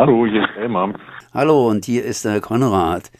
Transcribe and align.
Hallo, 0.00 0.24
hier 0.24 0.44
ist 0.44 0.56
Elmar. 0.56 0.94
Hallo, 1.34 1.68
und 1.68 1.84
hier 1.84 2.02
ist 2.06 2.24
der 2.24 2.40
Konrad. 2.40 3.10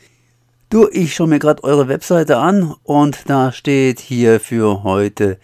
Du, 0.70 0.88
ich 0.90 1.14
schaue 1.14 1.28
mir 1.28 1.38
gerade 1.38 1.62
eure 1.62 1.88
Webseite 1.88 2.38
an 2.38 2.74
und 2.84 3.28
da 3.28 3.52
steht 3.52 4.00
hier 4.00 4.40
für 4.40 4.82
heute, 4.82 5.38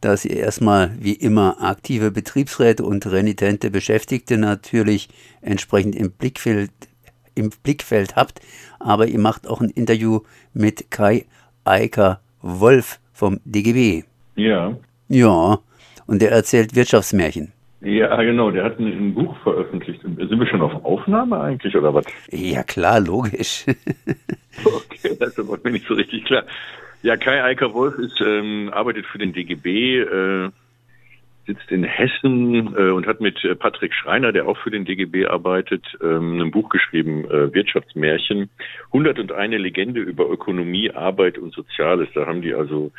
dass 0.00 0.24
ihr 0.24 0.36
erstmal 0.36 0.92
wie 1.00 1.14
immer 1.14 1.56
aktive 1.60 2.12
Betriebsräte 2.12 2.84
und 2.84 3.04
renitente 3.10 3.72
Beschäftigte 3.72 4.38
natürlich 4.38 5.08
entsprechend 5.40 5.96
im 5.96 6.12
Blickfeld, 6.12 6.70
im 7.34 7.50
Blickfeld 7.64 8.14
habt, 8.14 8.40
aber 8.78 9.08
ihr 9.08 9.18
macht 9.18 9.48
auch 9.48 9.60
ein 9.60 9.70
Interview 9.70 10.20
mit 10.52 10.92
Kai 10.92 11.26
Eiker 11.64 12.20
Wolf 12.40 13.00
vom 13.12 13.40
DGB. 13.44 14.04
Ja. 14.36 14.76
Ja, 15.08 15.58
und 16.06 16.22
der 16.22 16.30
erzählt 16.30 16.76
Wirtschaftsmärchen. 16.76 17.52
Ja, 17.80 18.20
genau, 18.22 18.50
der 18.50 18.64
hat 18.64 18.80
ein, 18.80 19.14
Buch 19.14 19.36
veröffentlicht. 19.42 20.02
Sind 20.02 20.18
wir 20.18 20.46
schon 20.46 20.62
auf 20.62 20.84
Aufnahme 20.84 21.40
eigentlich 21.40 21.76
oder 21.76 21.94
was? 21.94 22.04
Ja, 22.30 22.64
klar, 22.64 22.98
logisch. 22.98 23.66
okay, 24.64 25.16
das 25.18 25.38
war 25.38 25.58
mir 25.62 25.70
nicht 25.70 25.86
so 25.86 25.94
richtig 25.94 26.24
klar. 26.24 26.44
Ja, 27.02 27.16
Kai 27.16 27.44
Eiker 27.44 27.72
Wolf 27.74 27.96
ist, 27.98 28.20
ähm, 28.20 28.70
arbeitet 28.72 29.06
für 29.06 29.18
den 29.18 29.32
DGB, 29.32 30.00
äh, 30.00 30.50
sitzt 31.48 31.72
in 31.72 31.82
Hessen 31.82 32.76
äh, 32.76 32.90
und 32.90 33.06
hat 33.06 33.20
mit 33.20 33.42
äh, 33.42 33.54
Patrick 33.54 33.94
Schreiner, 33.94 34.32
der 34.32 34.46
auch 34.46 34.58
für 34.58 34.70
den 34.70 34.84
DGB 34.84 35.26
arbeitet, 35.26 35.82
ähm, 36.02 36.40
ein 36.40 36.50
Buch 36.50 36.68
geschrieben, 36.68 37.24
äh, 37.24 37.52
Wirtschaftsmärchen, 37.52 38.50
101 38.92 39.54
Legende 39.54 40.00
über 40.00 40.28
Ökonomie, 40.30 40.90
Arbeit 40.90 41.38
und 41.38 41.54
Soziales. 41.54 42.08
Da 42.14 42.26
haben 42.26 42.42
die 42.42 42.52
also 42.52 42.92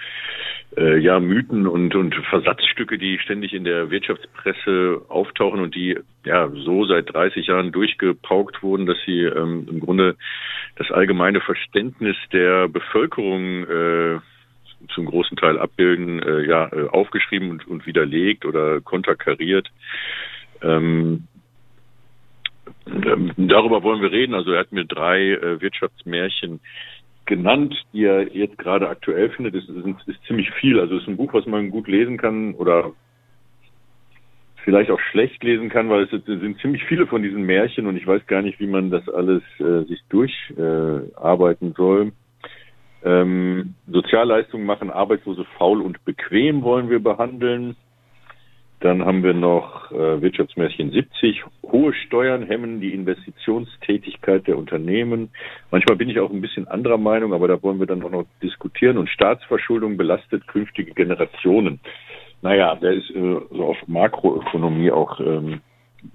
äh, 0.76 0.98
ja 0.98 1.20
Mythen 1.20 1.68
und, 1.68 1.96
und 1.96 2.16
Versatzstücke, 2.30 2.98
die 2.98 3.20
ständig 3.20 3.54
in 3.54 3.64
der 3.64 3.92
Wirtschaftspresse 3.92 5.04
auftauchen 5.08 5.60
und 5.60 5.76
die 5.76 6.00
ja 6.26 6.50
so 6.50 6.86
seit 6.86 7.14
30 7.14 7.48
Jahren 7.48 7.72
durchgepaukt 7.72 8.64
wurden, 8.64 8.88
dass 8.88 8.98
sie 9.06 9.22
ähm, 9.22 9.68
im 9.70 9.80
Grunde 9.80 10.16
das 10.76 10.90
allgemeine 10.90 11.40
Verständnis 11.40 12.18
der 12.34 12.68
Bevölkerung 12.68 13.64
äh, 13.68 14.20
zum 14.94 15.06
großen 15.06 15.38
Teil 15.38 15.60
abbilden, 15.60 16.22
äh, 16.22 16.46
ja, 16.46 16.68
äh, 16.72 16.88
aufgeschrieben 16.88 17.52
und, 17.52 17.68
und 17.68 17.86
widerlegt 17.86 18.46
oder 18.46 18.82
konterkariert. 18.82 19.70
Ähm, 20.62 21.28
ähm, 22.88 23.32
darüber 23.38 23.84
wollen 23.84 24.02
wir 24.02 24.12
reden. 24.12 24.34
Also 24.34 24.52
er 24.52 24.62
hat 24.62 24.72
mir 24.72 24.86
drei 24.86 25.32
äh, 25.32 25.62
Wirtschaftsmärchen 25.62 26.60
genannt, 27.26 27.76
die 27.94 28.06
er 28.06 28.36
jetzt 28.36 28.58
gerade 28.58 28.90
aktuell 28.90 29.30
findet. 29.30 29.56
Das 29.56 29.64
ist, 29.64 30.08
ist 30.08 30.24
ziemlich 30.26 30.50
viel. 30.52 30.80
Also 30.80 30.96
es 30.96 31.04
ist 31.04 31.08
ein 31.08 31.18
Buch, 31.18 31.34
was 31.34 31.46
man 31.46 31.70
gut 31.70 31.88
lesen 31.88 32.18
kann 32.18 32.56
oder 32.56 32.92
vielleicht 34.64 34.92
auch 34.92 35.00
schlecht 35.12 35.44
lesen 35.44 35.70
kann, 35.70 35.90
weil 35.90 36.04
es 36.04 36.10
sind 36.10 36.60
ziemlich 36.60 36.84
viele 36.86 37.08
von 37.08 37.24
diesen 37.24 37.44
Märchen 37.44 37.88
und 37.88 37.96
ich 37.96 38.06
weiß 38.06 38.26
gar 38.28 38.42
nicht, 38.42 38.60
wie 38.60 38.68
man 38.68 38.92
das 38.92 39.08
alles 39.10 39.44
äh, 39.60 39.84
sich 39.86 40.00
durcharbeiten 40.10 41.72
äh, 41.72 41.74
soll. 41.76 42.12
Ähm, 43.04 43.76
Sozialleistungen 43.88 44.66
machen 44.66 44.90
Arbeitslose 44.90 45.46
faul 45.58 45.82
und 45.82 46.04
bequem 46.06 46.64
wollen 46.64 46.90
wir 46.90 47.00
behandeln. 47.00 47.76
Dann 48.82 49.04
haben 49.04 49.24
wir 49.24 49.34
noch 49.34 49.92
äh, 49.92 50.22
Wirtschaftsmärchen 50.22 50.92
70. 50.92 51.44
Hohe 51.64 51.94
Steuern 51.94 52.44
hemmen 52.44 52.80
die 52.80 52.94
Investitionstätigkeit 52.94 54.48
der 54.48 54.58
Unternehmen. 54.58 55.32
Manchmal 55.70 55.98
bin 55.98 56.10
ich 56.10 56.20
auch 56.20 56.32
ein 56.32 56.40
bisschen 56.42 56.68
anderer 56.68 56.98
Meinung, 56.98 57.34
aber 57.34 57.50
da 57.50 57.62
wollen 57.62 57.80
wir 57.80 57.88
dann 57.88 58.04
auch 58.04 58.10
noch 58.10 58.26
diskutieren. 58.42 58.98
Und 58.98 59.10
Staatsverschuldung 59.10 59.98
belastet 59.98 60.48
künftige 60.48 60.94
Generationen. 60.94 61.82
Naja, 62.42 62.76
der 62.76 62.94
ist 62.94 63.10
äh, 63.12 63.40
so 63.52 63.66
auf 63.66 63.78
Makroökonomie 63.88 64.92
auch 64.92 65.20
ähm, 65.20 65.60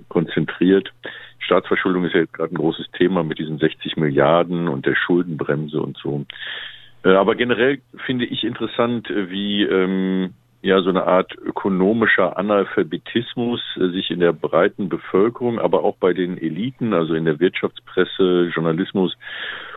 konzentriert. 0.08 0.92
Staatsverschuldung 1.38 2.04
ist 2.04 2.14
ja 2.14 2.24
gerade 2.24 2.54
ein 2.54 2.58
großes 2.58 2.86
Thema 2.92 3.22
mit 3.22 3.38
diesen 3.38 3.58
60 3.58 3.96
Milliarden 3.96 4.68
und 4.68 4.86
der 4.86 4.94
Schuldenbremse 4.94 5.80
und 5.80 5.96
so. 5.98 6.24
Äh, 7.04 7.10
aber 7.10 7.34
generell 7.34 7.80
finde 8.06 8.24
ich 8.24 8.44
interessant, 8.44 9.10
äh, 9.10 9.30
wie 9.30 9.62
ähm, 9.62 10.34
ja 10.62 10.80
so 10.80 10.88
eine 10.88 11.06
Art 11.06 11.34
ökonomischer 11.36 12.38
Analphabetismus 12.38 13.60
äh, 13.76 13.88
sich 13.88 14.10
in 14.10 14.20
der 14.20 14.32
breiten 14.32 14.88
Bevölkerung, 14.88 15.58
aber 15.58 15.84
auch 15.84 15.96
bei 15.96 16.14
den 16.14 16.38
Eliten, 16.38 16.94
also 16.94 17.14
in 17.14 17.26
der 17.26 17.38
Wirtschaftspresse, 17.38 18.50
Journalismus, 18.54 19.16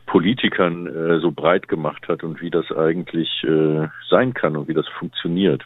Politikern 0.07 0.87
äh, 0.87 1.19
so 1.19 1.31
breit 1.31 1.67
gemacht 1.67 2.07
hat 2.07 2.23
und 2.23 2.41
wie 2.41 2.49
das 2.49 2.71
eigentlich 2.71 3.29
äh, 3.43 3.87
sein 4.09 4.33
kann 4.33 4.55
und 4.55 4.67
wie 4.67 4.73
das 4.73 4.87
funktioniert. 4.87 5.63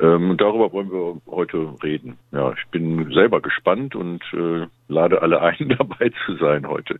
Ähm, 0.00 0.30
und 0.30 0.40
darüber 0.40 0.72
wollen 0.72 0.90
wir 0.90 1.20
heute 1.26 1.74
reden. 1.82 2.16
Ja, 2.32 2.52
ich 2.52 2.64
bin 2.70 3.12
selber 3.12 3.40
gespannt 3.40 3.94
und 3.94 4.22
äh, 4.32 4.66
lade 4.88 5.20
alle 5.20 5.42
ein, 5.42 5.74
dabei 5.76 6.10
zu 6.24 6.36
sein 6.36 6.66
heute. 6.66 6.98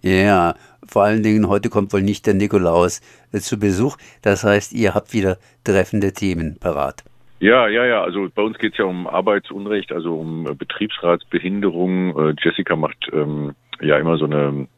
Ja, 0.00 0.54
vor 0.86 1.02
allen 1.02 1.22
Dingen 1.22 1.48
heute 1.48 1.68
kommt 1.68 1.92
wohl 1.92 2.02
nicht 2.02 2.26
der 2.26 2.34
Nikolaus 2.34 3.00
äh, 3.32 3.38
zu 3.38 3.58
Besuch. 3.58 3.96
Das 4.22 4.44
heißt, 4.44 4.72
ihr 4.72 4.94
habt 4.94 5.12
wieder 5.12 5.36
treffende 5.64 6.12
Themen 6.12 6.58
parat. 6.60 7.04
Ja, 7.40 7.68
ja, 7.68 7.84
ja. 7.84 8.02
Also 8.02 8.28
bei 8.32 8.42
uns 8.42 8.56
geht 8.58 8.72
es 8.72 8.78
ja 8.78 8.84
um 8.84 9.08
Arbeitsunrecht, 9.08 9.90
also 9.90 10.14
um 10.14 10.46
äh, 10.46 10.54
Betriebsratsbehinderung. 10.54 12.16
Äh, 12.16 12.34
Jessica 12.40 12.76
macht 12.76 13.10
ähm, 13.12 13.54
ja 13.80 13.98
immer 13.98 14.16
so 14.16 14.26
eine 14.26 14.68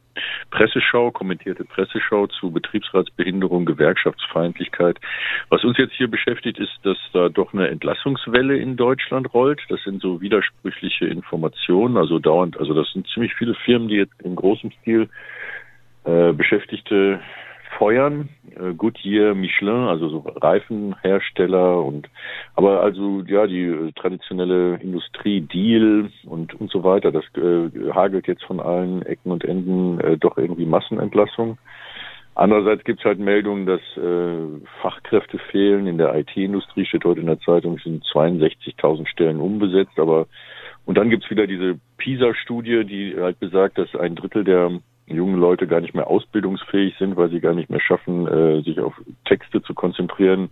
Presseschau, 0.51 1.11
kommentierte 1.11 1.65
Presseschau 1.65 2.27
zu 2.27 2.51
Betriebsratsbehinderung, 2.51 3.65
Gewerkschaftsfeindlichkeit. 3.65 4.99
Was 5.49 5.65
uns 5.65 5.79
jetzt 5.79 5.95
hier 5.95 6.09
beschäftigt, 6.09 6.59
ist, 6.59 6.79
dass 6.83 6.99
da 7.13 7.29
doch 7.29 7.53
eine 7.53 7.69
Entlassungswelle 7.69 8.57
in 8.57 8.77
Deutschland 8.77 9.33
rollt. 9.35 9.61
Das 9.69 9.83
sind 9.85 10.01
so 10.01 10.21
widersprüchliche 10.21 11.07
Informationen, 11.07 11.97
also 11.97 12.19
dauernd, 12.19 12.59
also 12.59 12.75
das 12.75 12.91
sind 12.93 13.07
ziemlich 13.09 13.35
viele 13.35 13.55
Firmen, 13.55 13.89
die 13.89 13.97
jetzt 13.97 14.21
in 14.23 14.37
großem 14.37 14.71
Stil 14.83 15.09
äh, 16.05 16.33
Beschäftigte 16.33 17.21
feuern. 17.79 18.29
Äh, 18.51 18.75
Goodyear, 18.75 19.35
Michelin, 19.35 19.89
also 19.89 20.09
so 20.09 20.19
Reifenhersteller 20.19 21.85
und 21.85 22.09
aber 22.55 22.81
also 22.81 23.23
ja 23.27 23.47
die 23.47 23.65
äh, 23.65 23.93
traditionelle 23.93 24.77
Industrie, 24.77 25.41
Deal 25.41 26.11
und 26.25 26.55
und 26.55 26.71
so 26.71 26.85
weiter. 26.85 27.13
Das 27.13 27.25
äh, 27.37 27.93
hagelt 27.93 28.27
jetzt 28.27 28.45
von 28.45 28.61
allen 28.61 29.03
Ecken 29.03 29.33
und 29.33 29.45
Enden 29.45 30.01
äh, 30.01 30.17
doch 30.17 30.37
irgendwie 30.37 30.67
Massenentlassung. 30.67 31.59
Andererseits 32.35 32.85
gibt 32.85 32.99
es 33.01 33.05
halt 33.07 33.19
Meldungen, 33.19 33.65
dass 33.65 33.81
äh, 33.97 34.67
Fachkräfte 34.83 35.39
fehlen. 35.51 35.87
In 35.87 35.97
der 35.97 36.15
IT-Industrie 36.15 36.85
steht 36.85 37.07
heute 37.07 37.21
in 37.21 37.27
der 37.27 37.41
Zeitung, 37.41 37.79
sind 37.79 38.05
62.000 38.05 39.09
Stellen 39.09 39.41
unbesetzt. 39.41 39.99
Aber 39.99 40.27
und 40.85 40.99
dann 40.99 41.09
gibt 41.09 41.25
es 41.25 41.31
wieder 41.31 41.47
diese 41.47 41.81
PISA-Studie, 41.97 42.85
die 42.85 43.17
halt 43.19 43.41
besagt, 43.41 43.79
dass 43.79 43.95
ein 43.97 44.15
Drittel 44.15 44.45
der 44.45 44.71
jungen 45.07 45.39
Leute 45.39 45.67
gar 45.67 45.81
nicht 45.81 45.95
mehr 45.95 46.09
ausbildungsfähig 46.09 46.97
sind, 46.99 47.17
weil 47.17 47.31
sie 47.31 47.41
gar 47.41 47.55
nicht 47.55 47.71
mehr 47.71 47.81
schaffen, 47.81 48.27
äh, 48.27 48.63
sich 48.63 48.81
auf 48.81 48.95
Texte 49.25 49.63
zu 49.63 49.75
konzentrieren, 49.75 50.51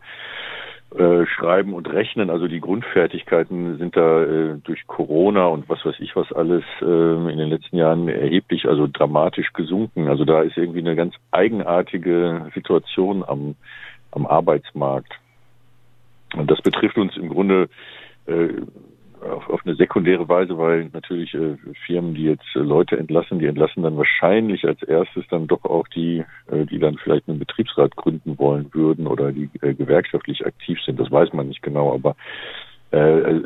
äh, 0.96 1.26
schreiben 1.26 1.74
und 1.74 1.92
rechnen. 1.92 2.30
Also 2.30 2.46
die 2.46 2.60
Grundfertigkeiten 2.60 3.78
sind 3.78 3.96
da 3.96 4.22
äh, 4.22 4.58
durch 4.62 4.86
Corona 4.86 5.46
und 5.46 5.68
was 5.68 5.84
weiß 5.84 5.96
ich 5.98 6.14
was 6.14 6.30
alles 6.32 6.62
äh, 6.80 6.84
in 6.84 7.38
den 7.38 7.48
letzten 7.48 7.76
Jahren 7.76 8.06
erheblich, 8.08 8.66
also 8.68 8.86
dramatisch 8.86 9.52
gesunken. 9.52 10.06
Also 10.06 10.24
da 10.24 10.42
ist 10.42 10.56
irgendwie 10.56 10.78
eine 10.78 10.94
ganz 10.94 11.14
eigenartige 11.32 12.48
Situation 12.54 13.24
am, 13.26 13.56
am 14.12 14.24
Arbeitsmarkt. 14.24 15.12
Und 16.36 16.48
das 16.48 16.62
betrifft 16.62 16.96
uns 16.96 17.16
im 17.16 17.28
Grunde 17.28 17.68
äh, 18.26 18.48
auf, 19.24 19.48
auf 19.48 19.60
eine 19.64 19.74
sekundäre 19.74 20.28
Weise, 20.28 20.56
weil 20.58 20.90
natürlich 20.92 21.34
äh, 21.34 21.56
Firmen, 21.86 22.14
die 22.14 22.24
jetzt 22.24 22.44
äh, 22.54 22.60
Leute 22.60 22.96
entlassen, 22.96 23.38
die 23.38 23.46
entlassen 23.46 23.82
dann 23.82 23.96
wahrscheinlich 23.96 24.64
als 24.66 24.82
erstes 24.82 25.24
dann 25.30 25.46
doch 25.46 25.64
auch 25.64 25.88
die, 25.88 26.24
äh, 26.50 26.64
die 26.66 26.78
dann 26.78 26.96
vielleicht 26.98 27.28
einen 27.28 27.38
Betriebsrat 27.38 27.96
gründen 27.96 28.38
wollen 28.38 28.72
würden 28.72 29.06
oder 29.06 29.32
die 29.32 29.50
äh, 29.62 29.74
gewerkschaftlich 29.74 30.46
aktiv 30.46 30.78
sind. 30.84 31.00
Das 31.00 31.10
weiß 31.10 31.32
man 31.32 31.48
nicht 31.48 31.62
genau, 31.62 31.94
aber 31.94 32.16
äh, 32.92 33.18
äh 33.20 33.42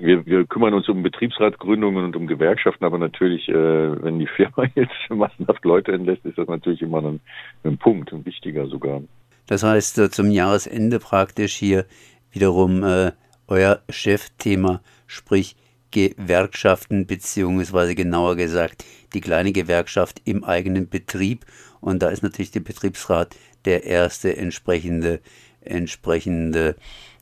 wir, 0.00 0.24
wir 0.26 0.44
kümmern 0.46 0.74
uns 0.74 0.88
um 0.88 1.02
Betriebsratgründungen 1.02 2.04
und 2.04 2.16
um 2.16 2.26
Gewerkschaften, 2.26 2.84
aber 2.84 2.98
natürlich, 2.98 3.48
äh, 3.48 3.54
wenn 4.02 4.18
die 4.18 4.26
Firma 4.26 4.66
jetzt 4.74 4.92
massenhaft 5.08 5.64
Leute 5.64 5.92
entlässt, 5.92 6.24
ist 6.24 6.38
das 6.38 6.48
natürlich 6.48 6.82
immer 6.82 7.02
ein, 7.02 7.20
ein 7.64 7.78
Punkt, 7.78 8.12
ein 8.12 8.24
wichtiger 8.24 8.66
sogar. 8.66 9.02
Das 9.46 9.62
heißt, 9.62 9.98
äh, 9.98 10.10
zum 10.10 10.30
Jahresende 10.30 10.98
praktisch 10.98 11.54
hier 11.54 11.86
wiederum 12.32 12.82
äh, 12.82 13.12
euer 13.48 13.82
Chefthema, 13.88 14.80
sprich 15.06 15.56
Gewerkschaften 15.90 17.06
beziehungsweise 17.06 17.94
genauer 17.94 18.36
gesagt 18.36 18.84
die 19.14 19.20
kleine 19.20 19.52
Gewerkschaft 19.52 20.20
im 20.24 20.42
eigenen 20.42 20.88
Betrieb 20.88 21.44
und 21.80 22.02
da 22.02 22.08
ist 22.08 22.22
natürlich 22.22 22.50
der 22.50 22.60
Betriebsrat 22.60 23.36
der 23.64 23.84
erste 23.84 24.36
entsprechende 24.36 25.20
entsprechende 25.60 26.74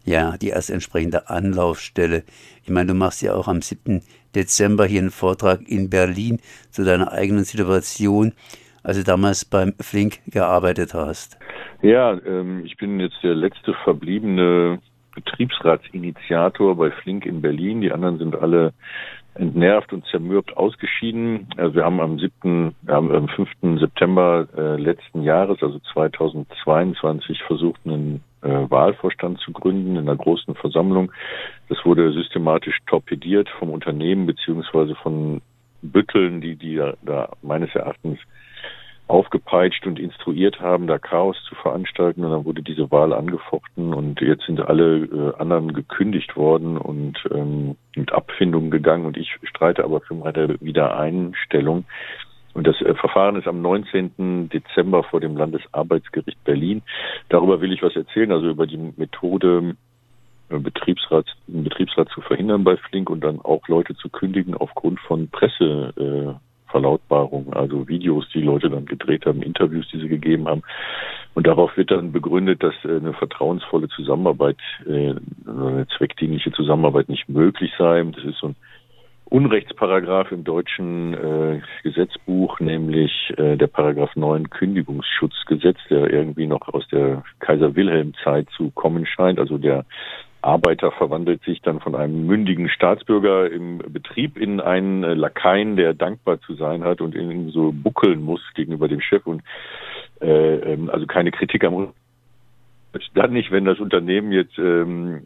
ja 0.05 0.37
die 0.39 0.49
erste 0.49 0.73
entsprechende 0.73 1.29
Anlaufstelle. 1.29 2.25
Ich 2.65 2.71
meine, 2.71 2.89
du 2.89 2.95
machst 2.95 3.23
ja 3.23 3.35
auch 3.35 3.47
am 3.47 3.61
7. 3.61 4.03
Dezember 4.35 4.87
hier 4.87 5.01
einen 5.01 5.11
Vortrag 5.11 5.61
in 5.69 5.91
Berlin 5.91 6.41
zu 6.71 6.83
deiner 6.83 7.13
eigenen 7.13 7.45
Situation, 7.45 8.33
als 8.83 8.97
du 8.97 9.05
damals 9.05 9.45
beim 9.45 9.75
Flink 9.81 10.21
gearbeitet 10.27 10.95
hast. 10.95 11.39
Ja, 11.83 12.19
ähm, 12.25 12.65
ich 12.65 12.77
bin 12.77 12.99
jetzt 13.01 13.19
der 13.23 13.35
letzte 13.35 13.75
verbliebene 13.85 14.81
Betriebsratsinitiator 15.15 16.77
bei 16.77 16.91
Flink 16.91 17.27
in 17.27 17.43
Berlin. 17.43 17.81
Die 17.81 17.93
anderen 17.93 18.19
sind 18.19 18.37
alle 18.37 18.73
entnervt 19.35 19.93
und 19.93 20.05
zermürbt 20.07 20.57
ausgeschieden. 20.57 21.47
Also 21.57 21.75
wir 21.75 21.85
haben 21.85 22.01
am 22.01 22.19
7., 22.19 22.75
wir 22.83 22.95
haben 22.95 23.11
am 23.13 23.29
5. 23.29 23.49
September 23.81 24.47
äh, 24.57 24.77
letzten 24.77 25.23
Jahres, 25.23 25.63
also 25.63 25.79
2022, 25.93 27.43
versucht, 27.43 27.81
einen 27.85 28.23
äh, 28.43 28.49
Wahlvorstand 28.49 29.39
zu 29.41 29.53
gründen 29.53 29.97
in 29.97 30.09
einer 30.09 30.17
großen 30.17 30.55
Versammlung. 30.55 31.13
Das 31.69 31.79
wurde 31.85 32.13
systematisch 32.13 32.79
torpediert 32.87 33.49
vom 33.59 33.71
Unternehmen 33.71 34.27
beziehungsweise 34.27 34.95
von 34.97 35.41
Bütteln, 35.81 36.41
die, 36.41 36.57
die 36.57 36.77
da, 36.77 36.95
da 37.03 37.31
meines 37.43 37.75
Erachtens 37.75 38.19
aufgepeitscht 39.13 39.87
und 39.87 39.99
instruiert 39.99 40.61
haben, 40.61 40.87
da 40.87 40.99
Chaos 40.99 41.37
zu 41.47 41.55
veranstalten. 41.55 42.25
Und 42.25 42.31
dann 42.31 42.45
wurde 42.47 42.63
diese 42.63 42.91
Wahl 42.91 43.13
angefochten 43.13 43.93
und 43.93 44.23
jetzt 44.23 44.47
sind 44.47 44.59
alle 44.61 45.05
äh, 45.05 45.35
anderen 45.39 45.75
gekündigt 45.75 46.35
worden 46.35 46.79
und 46.79 47.19
ähm, 47.31 47.77
mit 47.95 48.11
Abfindungen 48.11 48.71
gegangen. 48.71 49.05
Und 49.05 49.19
ich 49.19 49.37
streite 49.45 49.85
aber 49.85 50.01
für 50.01 50.15
meine 50.15 50.57
Wiedereinstellung. 50.61 51.85
Und 52.55 52.67
das 52.67 52.81
äh, 52.81 52.95
Verfahren 52.95 53.37
ist 53.37 53.47
am 53.47 53.61
19. 53.61 54.49
Dezember 54.49 55.03
vor 55.05 55.21
dem 55.21 55.37
Landesarbeitsgericht 55.37 56.43
Berlin. 56.45 56.81
Darüber 57.29 57.61
will 57.61 57.73
ich 57.75 57.83
was 57.83 57.95
erzählen, 57.95 58.33
also 58.33 58.49
über 58.49 58.67
die 58.67 58.95
Methode, 58.97 59.77
äh, 60.49 60.59
Betriebsrat, 60.59 61.27
Betriebsrat 61.49 62.09
zu 62.09 62.23
verhindern 62.23 62.65
bei 62.65 62.79
Flink 62.79 63.11
und 63.11 63.23
dann 63.23 63.41
auch 63.43 63.69
Leute 63.69 63.95
zu 63.95 64.09
kündigen 64.09 64.55
aufgrund 64.55 65.01
von 65.01 65.29
Presse. 65.29 65.93
Äh, 66.39 66.52
Verlautbarungen, 66.73 67.53
also 67.53 67.87
Videos, 67.87 68.27
die 68.35 68.41
Leute 68.41 68.69
dann 68.69 68.87
gedreht 68.87 69.27
haben, 69.27 69.43
Interviews, 69.43 69.87
die 69.93 70.01
sie 70.01 70.09
gegeben 70.09 70.49
haben. 70.49 70.63
Und 71.35 71.47
darauf 71.47 71.77
wird 71.77 71.91
dann 71.91 72.11
begründet, 72.11 72.63
dass 72.63 72.75
äh, 72.85 72.97
eine 72.97 73.13
vertrauensvolle 73.13 73.89
Zusammenarbeit, 73.89 74.59
äh, 74.87 75.15
eine 75.47 75.87
zweckdienliche 75.97 76.53
Zusammenarbeit 76.53 77.09
nicht 77.09 77.29
möglich 77.29 77.73
sei. 77.79 78.03
Das 78.03 78.25
ist 78.25 78.39
so 78.39 78.49
ein 78.49 78.57
Unrechtsparagraph 79.27 80.31
im 80.31 80.45
deutschen 80.45 81.15
äh, 81.15 81.61
Gesetzbuch, 81.83 82.61
nämlich 82.61 83.33
äh, 83.39 83.57
der 83.57 83.67
Paragraph 83.67 84.15
9 84.15 84.51
Kündigungsschutzgesetz, 84.51 85.79
der 85.89 86.13
irgendwie 86.13 86.47
noch 86.47 86.69
aus 86.69 86.87
der 86.89 87.23
Kaiser 87.39 87.75
Wilhelm 87.75 88.13
Zeit 88.23 88.49
zu 88.57 88.71
kommen 88.73 89.07
scheint, 89.07 89.39
also 89.39 89.57
der 89.57 89.87
Arbeiter 90.43 90.91
verwandelt 90.93 91.43
sich 91.45 91.63
dann 91.63 91.81
von 91.81 91.95
einem 91.95 92.27
mündigen 92.27 92.69
Staatsbürger 92.69 93.51
im 93.51 93.79
Betrieb 93.79 94.37
in 94.37 94.61
einen 94.61 95.03
Lakaien, 95.03 95.77
der 95.77 95.95
dankbar 95.95 96.41
zu 96.41 96.55
sein 96.55 96.85
hat 96.85 97.01
und 97.01 97.15
ihn 97.15 97.51
so 97.51 97.73
buckeln 97.73 98.23
muss 98.23 98.41
gegenüber 98.55 98.89
dem 98.89 99.01
Chef 99.01 99.27
und 99.27 99.43
äh, 100.21 100.73
ähm, 100.73 100.91
also 100.91 101.07
keine 101.07 101.31
Kritik 101.31 101.65
am 101.65 101.93
dann 103.15 103.33
nicht, 103.33 103.51
wenn 103.51 103.65
das 103.65 103.81
Unternehmen 103.81 104.33
jetzt 104.33 104.59
ähm, 104.59 105.23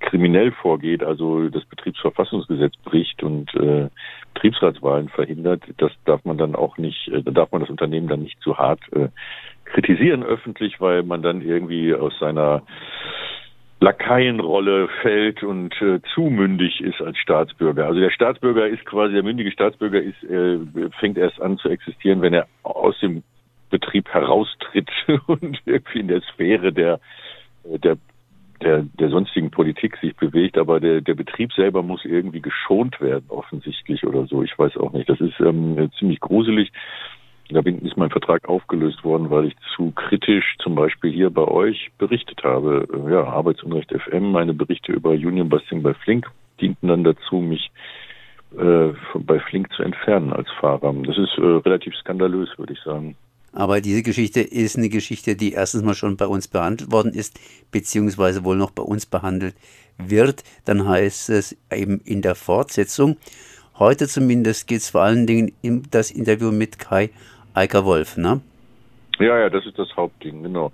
kriminell 0.00 0.50
vorgeht, 0.50 1.04
also 1.04 1.48
das 1.48 1.64
Betriebsverfassungsgesetz 1.66 2.74
bricht 2.84 3.22
und 3.22 3.54
äh, 3.54 3.88
Betriebsratswahlen 4.34 5.08
verhindert, 5.08 5.62
das 5.78 5.92
darf 6.04 6.24
man 6.24 6.38
dann 6.38 6.56
auch 6.56 6.78
nicht, 6.78 7.08
äh, 7.08 7.22
da 7.22 7.30
darf 7.30 7.52
man 7.52 7.60
das 7.60 7.70
Unternehmen 7.70 8.08
dann 8.08 8.22
nicht 8.22 8.40
zu 8.42 8.58
hart 8.58 8.80
äh, 8.92 9.08
kritisieren 9.64 10.22
öffentlich, 10.22 10.80
weil 10.80 11.02
man 11.02 11.22
dann 11.22 11.40
irgendwie 11.40 11.94
aus 11.94 12.12
seiner 12.18 12.62
Lakaienrolle 13.82 14.88
fällt 15.02 15.42
und 15.42 15.74
äh, 15.82 16.00
zu 16.14 16.22
mündig 16.22 16.80
ist 16.80 17.02
als 17.02 17.18
Staatsbürger. 17.18 17.86
Also 17.86 17.98
der 17.98 18.10
Staatsbürger 18.10 18.68
ist 18.68 18.84
quasi, 18.84 19.14
der 19.14 19.24
mündige 19.24 19.50
Staatsbürger 19.50 20.00
ist, 20.00 20.22
äh, 20.22 20.58
fängt 21.00 21.18
erst 21.18 21.42
an 21.42 21.58
zu 21.58 21.68
existieren, 21.68 22.22
wenn 22.22 22.32
er 22.32 22.46
aus 22.62 22.98
dem 23.00 23.24
Betrieb 23.70 24.08
heraustritt 24.08 24.88
und 25.26 25.60
irgendwie 25.66 25.98
in 25.98 26.06
der 26.06 26.20
Sphäre 26.20 26.72
der, 26.72 27.00
der, 27.64 27.96
der, 28.62 28.86
der 29.00 29.08
sonstigen 29.08 29.50
Politik 29.50 29.96
sich 29.96 30.14
bewegt. 30.14 30.58
Aber 30.58 30.78
der, 30.78 31.00
der 31.00 31.14
Betrieb 31.14 31.52
selber 31.52 31.82
muss 31.82 32.04
irgendwie 32.04 32.40
geschont 32.40 33.00
werden, 33.00 33.24
offensichtlich 33.30 34.06
oder 34.06 34.26
so. 34.26 34.44
Ich 34.44 34.56
weiß 34.56 34.76
auch 34.76 34.92
nicht. 34.92 35.08
Das 35.08 35.20
ist 35.20 35.40
ähm, 35.40 35.90
ziemlich 35.98 36.20
gruselig. 36.20 36.70
Da 37.52 37.60
bin, 37.60 37.80
ist 37.80 37.96
mein 37.96 38.10
Vertrag 38.10 38.48
aufgelöst 38.48 39.04
worden, 39.04 39.30
weil 39.30 39.46
ich 39.46 39.54
zu 39.76 39.92
kritisch 39.92 40.56
zum 40.62 40.74
Beispiel 40.74 41.12
hier 41.12 41.30
bei 41.30 41.44
euch 41.44 41.90
berichtet 41.98 42.42
habe. 42.42 42.86
Ja, 43.10 43.24
Arbeitsunrecht 43.24 43.92
FM, 43.92 44.32
meine 44.32 44.54
Berichte 44.54 44.92
über 44.92 45.10
Union 45.10 45.48
Busting 45.48 45.82
bei 45.82 45.94
Flink 45.94 46.30
dienten 46.60 46.88
dann 46.88 47.04
dazu, 47.04 47.36
mich 47.36 47.70
äh, 48.56 48.92
bei 49.14 49.40
Flink 49.40 49.72
zu 49.72 49.82
entfernen 49.82 50.32
als 50.32 50.48
Fahrer. 50.60 50.94
Das 51.06 51.18
ist 51.18 51.36
äh, 51.38 51.42
relativ 51.42 51.94
skandalös, 51.96 52.48
würde 52.56 52.72
ich 52.72 52.80
sagen. 52.80 53.16
Aber 53.52 53.82
diese 53.82 54.02
Geschichte 54.02 54.40
ist 54.40 54.78
eine 54.78 54.88
Geschichte, 54.88 55.36
die 55.36 55.52
erstens 55.52 55.82
mal 55.82 55.94
schon 55.94 56.16
bei 56.16 56.26
uns 56.26 56.48
behandelt 56.48 56.90
worden 56.90 57.12
ist, 57.12 57.38
beziehungsweise 57.70 58.44
wohl 58.44 58.56
noch 58.56 58.70
bei 58.70 58.82
uns 58.82 59.04
behandelt 59.04 59.54
wird. 59.98 60.42
Dann 60.64 60.88
heißt 60.88 61.28
es 61.28 61.56
eben 61.70 62.00
in 62.04 62.22
der 62.22 62.34
Fortsetzung. 62.34 63.18
Heute 63.78 64.08
zumindest 64.08 64.68
geht 64.68 64.78
es 64.78 64.90
vor 64.90 65.02
allen 65.02 65.26
Dingen 65.26 65.52
um 65.62 65.82
das 65.90 66.10
Interview 66.10 66.50
mit 66.50 66.78
Kai 66.78 67.10
Eiker 67.54 67.84
Wolf, 67.84 68.16
ne? 68.16 68.40
Ja, 69.18 69.38
ja, 69.38 69.50
das 69.50 69.66
ist 69.66 69.78
das 69.78 69.94
Hauptding, 69.96 70.42
genau. 70.42 70.72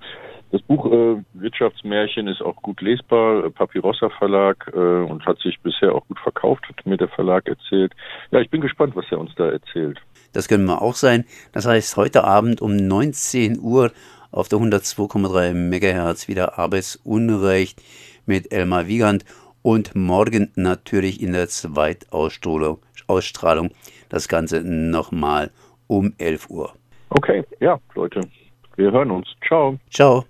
Das 0.50 0.62
Buch 0.62 0.86
äh, 0.86 1.22
Wirtschaftsmärchen 1.34 2.26
ist 2.26 2.40
auch 2.40 2.56
gut 2.56 2.80
lesbar, 2.80 3.44
äh, 3.44 3.50
Papirossa 3.50 4.08
Verlag 4.08 4.70
äh, 4.72 4.78
und 4.78 5.26
hat 5.26 5.38
sich 5.40 5.60
bisher 5.60 5.94
auch 5.94 6.06
gut 6.06 6.18
verkauft, 6.20 6.66
hat 6.68 6.86
mir 6.86 6.96
der 6.96 7.08
Verlag 7.08 7.46
erzählt. 7.46 7.92
Ja, 8.30 8.40
ich 8.40 8.48
bin 8.48 8.62
gespannt, 8.62 8.96
was 8.96 9.04
er 9.10 9.18
uns 9.18 9.34
da 9.36 9.50
erzählt. 9.50 10.00
Das 10.32 10.48
können 10.48 10.64
wir 10.64 10.80
auch 10.80 10.94
sein. 10.94 11.26
Das 11.52 11.66
heißt, 11.66 11.98
heute 11.98 12.24
Abend 12.24 12.62
um 12.62 12.76
19 12.76 13.58
Uhr 13.60 13.92
auf 14.30 14.48
der 14.48 14.58
102,3 14.58 15.52
MHz 15.52 16.28
wieder 16.28 16.58
Arbeitsunrecht 16.58 17.82
mit 18.24 18.50
Elmar 18.52 18.86
Wiegand 18.86 19.26
und 19.62 19.94
morgen 19.94 20.50
natürlich 20.54 21.20
in 21.20 21.32
der 21.32 21.48
Zweitausstrahlung 21.48 23.70
das 24.08 24.28
Ganze 24.28 24.62
nochmal 24.62 25.50
um 25.88 26.14
11 26.18 26.48
Uhr. 26.50 26.72
Okay, 27.10 27.42
ja, 27.60 27.78
Leute, 27.94 28.20
wir 28.76 28.92
hören 28.92 29.10
uns. 29.10 29.26
Ciao. 29.46 29.78
Ciao. 29.90 30.24